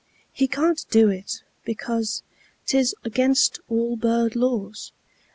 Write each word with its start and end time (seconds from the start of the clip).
He 0.33 0.47
can't 0.47 0.83
do 0.89 1.09
it, 1.09 1.43
because 1.63 2.23
'T 2.65 2.75
is 2.75 2.95
against 3.03 3.59
all 3.69 3.95
bird 3.97 4.35
laws. 4.35 4.91